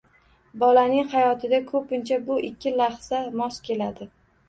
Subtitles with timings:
[0.63, 4.15] Bolaning hayotida ko‘pincha bu ikki lahza mos keladi.